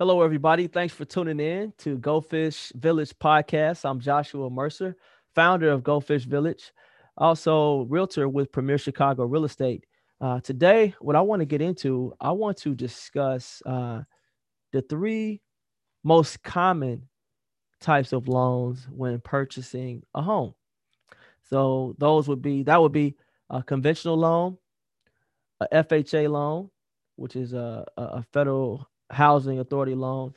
Hello, 0.00 0.22
everybody. 0.22 0.66
Thanks 0.66 0.94
for 0.94 1.04
tuning 1.04 1.40
in 1.40 1.74
to 1.76 1.98
Go 1.98 2.22
Fish 2.22 2.72
Village 2.74 3.12
podcast. 3.18 3.84
I'm 3.84 4.00
Joshua 4.00 4.48
Mercer, 4.48 4.96
founder 5.34 5.68
of 5.68 5.82
Go 5.82 6.00
Fish 6.00 6.24
Village, 6.24 6.72
also 7.18 7.82
realtor 7.82 8.26
with 8.26 8.50
Premier 8.50 8.78
Chicago 8.78 9.26
Real 9.26 9.44
Estate. 9.44 9.84
Uh, 10.18 10.40
today, 10.40 10.94
what 11.02 11.16
I 11.16 11.20
want 11.20 11.40
to 11.40 11.44
get 11.44 11.60
into, 11.60 12.14
I 12.18 12.32
want 12.32 12.56
to 12.62 12.74
discuss 12.74 13.60
uh, 13.66 14.00
the 14.72 14.80
three 14.80 15.42
most 16.02 16.42
common 16.42 17.06
types 17.78 18.14
of 18.14 18.26
loans 18.26 18.88
when 18.90 19.20
purchasing 19.20 20.02
a 20.14 20.22
home. 20.22 20.54
So 21.42 21.94
those 21.98 22.26
would 22.26 22.40
be 22.40 22.62
that 22.62 22.80
would 22.80 22.92
be 22.92 23.16
a 23.50 23.62
conventional 23.62 24.16
loan, 24.16 24.56
a 25.60 25.68
FHA 25.84 26.30
loan, 26.30 26.70
which 27.16 27.36
is 27.36 27.52
a, 27.52 27.84
a 27.98 28.22
federal 28.32 28.88
housing 29.10 29.58
authority 29.58 29.94
loan, 29.94 30.34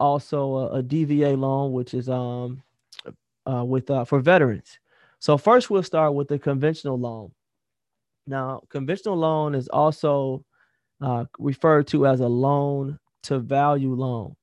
also 0.00 0.54
a, 0.56 0.66
a 0.78 0.82
DVA 0.82 1.38
loan, 1.38 1.72
which 1.72 1.94
is 1.94 2.08
um 2.08 2.62
uh, 3.50 3.64
with 3.64 3.90
uh, 3.90 4.04
for 4.04 4.20
veterans. 4.20 4.78
So 5.18 5.38
first, 5.38 5.70
we'll 5.70 5.82
start 5.82 6.14
with 6.14 6.28
the 6.28 6.38
conventional 6.38 6.98
loan. 6.98 7.32
Now, 8.26 8.62
conventional 8.68 9.16
loan 9.16 9.54
is 9.54 9.68
also 9.68 10.44
uh, 11.00 11.24
referred 11.38 11.86
to 11.88 12.06
as 12.06 12.20
a 12.20 12.28
loan 12.28 12.98
to 13.24 13.38
value 13.38 13.94
loan. 13.94 14.34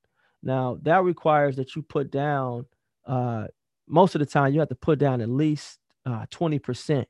Now, 0.44 0.78
that 0.84 1.04
requires 1.04 1.56
that 1.58 1.76
you 1.76 1.82
put 1.82 2.12
down, 2.12 2.66
uh, 3.06 3.48
most 3.88 4.16
of 4.16 4.20
the 4.20 4.26
time, 4.26 4.54
you 4.54 4.60
have 4.60 4.70
to 4.70 4.76
put 4.76 5.00
down 5.00 5.22
at 5.22 5.30
least 5.30 5.80
uh, 6.06 6.26
20%. 6.32 7.06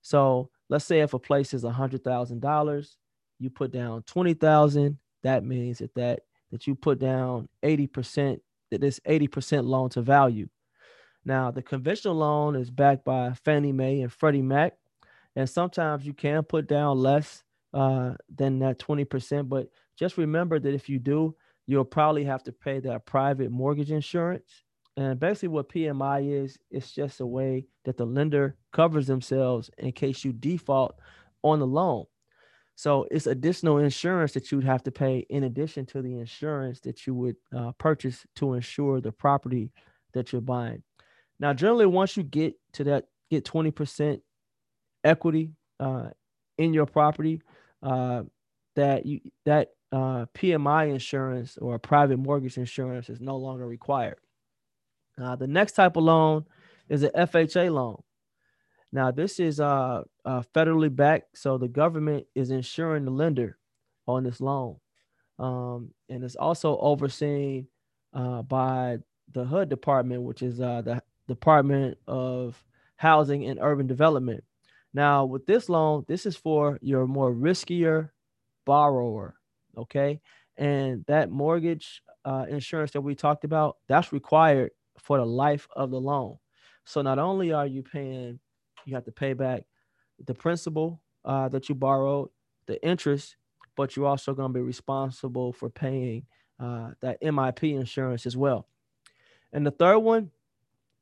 So 0.00 0.50
let's 0.68 0.84
say 0.84 1.00
if 1.00 1.14
a 1.14 1.18
place 1.18 1.54
is 1.54 1.64
$100,000, 1.64 2.96
you 3.38 3.50
put 3.50 3.72
down 3.72 4.02
20,000, 4.04 4.98
that 5.22 5.44
means 5.44 5.78
that 5.78 5.94
that, 5.94 6.20
that 6.50 6.66
you 6.66 6.74
put 6.74 6.98
down 6.98 7.48
80%, 7.62 8.40
that 8.70 8.80
this 8.80 9.00
80% 9.00 9.64
loan 9.64 9.90
to 9.90 10.02
value. 10.02 10.48
Now, 11.24 11.50
the 11.50 11.62
conventional 11.62 12.16
loan 12.16 12.56
is 12.56 12.70
backed 12.70 13.04
by 13.04 13.32
Fannie 13.44 13.72
Mae 13.72 14.00
and 14.02 14.12
Freddie 14.12 14.42
Mac. 14.42 14.74
And 15.36 15.48
sometimes 15.48 16.04
you 16.04 16.12
can 16.12 16.42
put 16.42 16.66
down 16.66 16.98
less 16.98 17.44
uh, 17.72 18.14
than 18.34 18.58
that 18.58 18.78
20%. 18.78 19.48
But 19.48 19.68
just 19.96 20.18
remember 20.18 20.58
that 20.58 20.74
if 20.74 20.88
you 20.88 20.98
do, 20.98 21.34
you'll 21.66 21.84
probably 21.84 22.24
have 22.24 22.42
to 22.44 22.52
pay 22.52 22.80
that 22.80 23.06
private 23.06 23.50
mortgage 23.50 23.90
insurance. 23.90 24.64
And 24.96 25.18
basically, 25.18 25.48
what 25.48 25.70
PMI 25.70 26.44
is, 26.44 26.58
it's 26.70 26.92
just 26.92 27.20
a 27.20 27.26
way 27.26 27.66
that 27.84 27.96
the 27.96 28.04
lender 28.04 28.56
covers 28.72 29.06
themselves 29.06 29.70
in 29.78 29.92
case 29.92 30.24
you 30.24 30.32
default 30.32 30.98
on 31.42 31.60
the 31.60 31.66
loan. 31.66 32.04
So 32.74 33.06
it's 33.10 33.26
additional 33.26 33.78
insurance 33.78 34.32
that 34.32 34.50
you 34.50 34.58
would 34.58 34.66
have 34.66 34.82
to 34.84 34.90
pay 34.90 35.26
in 35.28 35.44
addition 35.44 35.86
to 35.86 36.02
the 36.02 36.18
insurance 36.18 36.80
that 36.80 37.06
you 37.06 37.14
would 37.14 37.36
uh, 37.54 37.72
purchase 37.78 38.26
to 38.36 38.54
insure 38.54 39.00
the 39.00 39.12
property 39.12 39.70
that 40.14 40.32
you're 40.32 40.40
buying. 40.40 40.82
Now, 41.38 41.52
generally, 41.52 41.86
once 41.86 42.16
you 42.16 42.22
get 42.22 42.54
to 42.74 42.84
that, 42.84 43.06
get 43.30 43.44
20% 43.44 44.20
equity 45.04 45.50
uh, 45.80 46.10
in 46.58 46.72
your 46.72 46.86
property, 46.86 47.42
uh, 47.82 48.22
that 48.76 49.04
you 49.04 49.20
that 49.44 49.70
uh, 49.90 50.26
PMI 50.34 50.90
insurance 50.90 51.58
or 51.58 51.78
private 51.78 52.18
mortgage 52.18 52.56
insurance 52.56 53.10
is 53.10 53.20
no 53.20 53.36
longer 53.36 53.66
required. 53.66 54.18
Uh, 55.20 55.36
the 55.36 55.46
next 55.46 55.72
type 55.72 55.96
of 55.96 56.04
loan 56.04 56.46
is 56.88 57.02
an 57.02 57.10
FHA 57.14 57.72
loan. 57.72 58.02
Now, 58.92 59.10
this 59.10 59.40
is 59.40 59.58
uh, 59.58 60.02
uh, 60.24 60.42
federally 60.54 60.94
backed, 60.94 61.38
so 61.38 61.56
the 61.56 61.68
government 61.68 62.26
is 62.34 62.50
insuring 62.50 63.04
the 63.04 63.10
lender 63.10 63.58
on 64.06 64.24
this 64.24 64.40
loan. 64.40 64.76
Um, 65.38 65.92
and 66.10 66.22
it's 66.22 66.36
also 66.36 66.76
overseen 66.78 67.68
uh, 68.12 68.42
by 68.42 68.98
the 69.32 69.44
HUD 69.44 69.70
department, 69.70 70.22
which 70.22 70.42
is 70.42 70.60
uh, 70.60 70.82
the 70.82 71.02
Department 71.26 71.96
of 72.06 72.62
Housing 72.96 73.46
and 73.46 73.58
Urban 73.62 73.86
Development. 73.86 74.44
Now, 74.92 75.24
with 75.24 75.46
this 75.46 75.70
loan, 75.70 76.04
this 76.06 76.26
is 76.26 76.36
for 76.36 76.78
your 76.82 77.06
more 77.06 77.32
riskier 77.32 78.10
borrower, 78.66 79.36
okay? 79.76 80.20
And 80.58 81.02
that 81.06 81.30
mortgage 81.30 82.02
uh, 82.26 82.44
insurance 82.48 82.90
that 82.90 83.00
we 83.00 83.14
talked 83.14 83.44
about, 83.44 83.78
that's 83.88 84.12
required 84.12 84.72
for 84.98 85.16
the 85.16 85.24
life 85.24 85.66
of 85.74 85.90
the 85.90 86.00
loan. 86.00 86.36
So 86.84 87.00
not 87.00 87.18
only 87.18 87.52
are 87.52 87.66
you 87.66 87.82
paying 87.82 88.38
you 88.84 88.94
have 88.94 89.04
to 89.04 89.12
pay 89.12 89.32
back 89.32 89.64
the 90.24 90.34
principal 90.34 91.00
uh, 91.24 91.48
that 91.48 91.68
you 91.68 91.74
borrowed, 91.74 92.30
the 92.66 92.82
interest, 92.84 93.36
but 93.76 93.96
you're 93.96 94.06
also 94.06 94.34
going 94.34 94.52
to 94.52 94.58
be 94.58 94.64
responsible 94.64 95.52
for 95.52 95.70
paying 95.70 96.26
uh, 96.60 96.90
that 97.00 97.20
MIP 97.22 97.78
insurance 97.78 98.26
as 98.26 98.36
well. 98.36 98.66
And 99.52 99.66
the 99.66 99.70
third 99.70 99.98
one, 99.98 100.30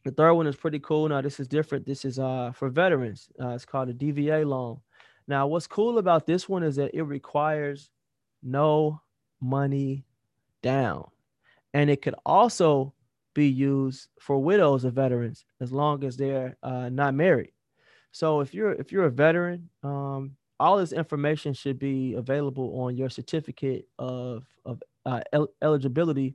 the 0.05 0.11
third 0.11 0.35
one 0.35 0.47
is 0.47 0.57
pretty 0.57 0.79
cool. 0.81 1.09
Now 1.09 1.21
this 1.21 1.41
is 1.41 1.49
different. 1.49 1.87
This 1.87 2.05
is 2.05 2.19
uh, 2.19 2.53
for 2.55 2.69
veterans. 2.71 3.29
Uh, 3.41 3.51
it's 3.51 3.65
called 3.65 3.89
a 3.91 3.95
DVA 3.95 4.47
loan. 4.47 4.81
Now 5.29 5.47
what's 5.47 5.67
cool 5.67 5.99
about 5.99 6.27
this 6.27 6.49
one 6.49 6.63
is 6.63 6.77
that 6.77 6.95
it 6.95 7.03
requires 7.03 7.91
no 8.43 9.01
money 9.41 10.05
down, 10.63 11.07
and 11.75 11.91
it 11.91 12.03
could 12.03 12.15
also 12.25 12.95
be 13.35 13.47
used 13.47 14.09
for 14.19 14.39
widows 14.39 14.85
of 14.85 14.95
veterans 14.95 15.45
as 15.61 15.73
long 15.73 16.03
as 16.05 16.17
they're 16.17 16.57
uh, 16.63 16.89
not 16.89 17.15
married. 17.15 17.53
So 18.13 18.41
if 18.41 18.55
you're 18.55 18.73
if 18.73 18.93
you're 18.93 19.05
a 19.05 19.11
veteran, 19.11 19.71
um, 19.83 20.37
all 20.59 20.77
this 20.79 20.93
information 20.93 21.55
should 21.55 21.79
be 21.79 22.15
available 22.15 22.81
on 22.81 22.97
your 22.97 23.09
certificate 23.11 23.87
of 23.99 24.45
of 24.65 24.83
uh, 25.07 25.21
el- 25.33 25.53
eligibility, 25.63 26.35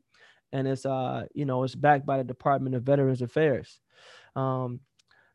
and 0.51 0.67
it's 0.67 0.85
uh 0.85 1.25
you 1.33 1.45
know 1.45 1.63
it's 1.63 1.75
backed 1.75 2.05
by 2.05 2.17
the 2.17 2.23
Department 2.23 2.75
of 2.75 2.83
Veterans 2.83 3.21
Affairs. 3.21 3.79
Um, 4.35 4.79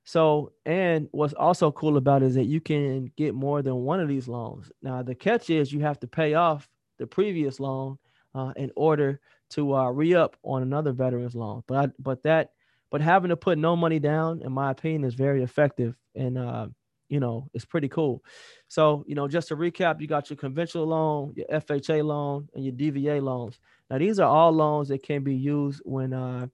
so 0.04 0.52
and 0.66 1.08
what's 1.12 1.34
also 1.34 1.70
cool 1.70 1.96
about 1.96 2.22
it 2.22 2.26
is 2.26 2.34
that 2.34 2.46
you 2.46 2.60
can 2.60 3.12
get 3.16 3.34
more 3.34 3.62
than 3.62 3.76
one 3.76 4.00
of 4.00 4.08
these 4.08 4.28
loans. 4.28 4.72
Now 4.82 5.02
the 5.02 5.14
catch 5.14 5.50
is 5.50 5.72
you 5.72 5.80
have 5.80 6.00
to 6.00 6.06
pay 6.06 6.34
off 6.34 6.68
the 6.98 7.06
previous 7.06 7.60
loan 7.60 7.98
uh, 8.34 8.52
in 8.56 8.70
order 8.76 9.20
to 9.50 9.74
uh, 9.74 9.90
re 9.90 10.14
up 10.14 10.36
on 10.42 10.62
another 10.62 10.92
veteran's 10.92 11.34
loan. 11.34 11.62
But 11.66 11.76
I, 11.76 11.92
but 11.98 12.22
that 12.22 12.50
but 12.90 13.00
having 13.00 13.30
to 13.30 13.36
put 13.36 13.58
no 13.58 13.76
money 13.76 13.98
down, 13.98 14.42
in 14.42 14.52
my 14.52 14.70
opinion, 14.70 15.04
is 15.04 15.14
very 15.14 15.42
effective 15.42 15.96
and 16.14 16.36
uh, 16.36 16.66
you 17.08 17.20
know 17.20 17.48
it's 17.54 17.64
pretty 17.64 17.88
cool. 17.88 18.22
So 18.68 19.04
you 19.06 19.14
know, 19.14 19.28
just 19.28 19.48
to 19.48 19.56
recap, 19.56 20.00
you 20.00 20.06
got 20.06 20.30
your 20.30 20.36
conventional 20.36 20.86
loan, 20.86 21.34
your 21.36 21.46
FHA 21.46 22.04
loan, 22.04 22.48
and 22.54 22.64
your 22.64 22.72
DVA 22.72 23.22
loans. 23.22 23.58
Now 23.90 23.98
these 23.98 24.18
are 24.18 24.28
all 24.28 24.52
loans 24.52 24.88
that 24.88 25.02
can 25.02 25.22
be 25.22 25.34
used 25.34 25.82
when 25.84 26.12
uh, 26.12 26.46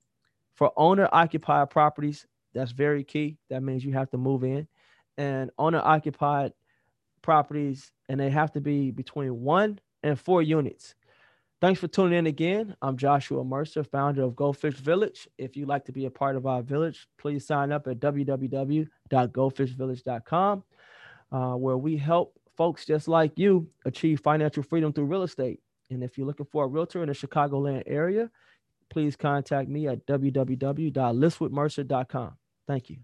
for 0.55 0.73
owner 0.77 1.09
occupied 1.13 1.71
properties. 1.71 2.27
That's 2.55 2.73
very 2.73 3.05
key. 3.05 3.37
That 3.51 3.63
means 3.63 3.85
you 3.85 3.93
have 3.93 4.11
to 4.11 4.19
move 4.19 4.45
in, 4.45 4.67
and 5.19 5.51
owner 5.59 5.81
occupied 5.83 6.53
properties, 7.23 7.93
and 8.09 8.19
they 8.19 8.31
have 8.31 8.53
to 8.53 8.61
be 8.61 8.91
between 8.91 9.41
one 9.41 9.79
and 10.03 10.19
four 10.19 10.43
units. 10.43 10.95
Thanks 11.59 11.81
for 11.81 11.89
tuning 11.89 12.19
in 12.19 12.27
again. 12.27 12.77
I'm 12.83 12.99
Joshua 12.99 13.43
Mercer, 13.43 13.83
founder 13.83 14.23
of 14.23 14.37
Go 14.37 14.53
Fish 14.53 14.75
Village. 14.75 15.27
If 15.39 15.57
you'd 15.57 15.69
like 15.69 15.87
to 15.87 15.93
be 15.93 16.05
a 16.05 16.11
part 16.11 16.37
of 16.37 16.47
our 16.47 16.61
village, 16.61 17.09
please 17.17 17.47
sign 17.47 17.73
up 17.73 17.87
at 17.87 17.99
www.gofishvillage.com, 17.99 20.65
uh, 21.33 21.55
where 21.55 21.79
we 21.79 21.97
help 21.97 22.39
folks 22.59 22.85
just 22.85 23.09
like 23.09 23.39
you 23.39 23.67
achieve 23.87 24.21
financial 24.21 24.63
freedom 24.63 24.93
through 24.93 25.07
real 25.07 25.23
estate. 25.23 25.61
And 25.89 26.05
if 26.05 26.19
you're 26.19 26.27
looking 26.27 26.45
for 26.45 26.65
a 26.65 26.69
realtor 26.69 27.03
in 27.03 27.09
the 27.09 27.15
Chicagoland 27.15 27.85
area, 27.87 28.31
please 28.91 29.17
contact 29.17 29.71
me 29.71 29.89
at 29.89 30.07
www.listwithmercer.com. 30.07 32.37
Thank 32.67 32.91
you. 32.91 32.99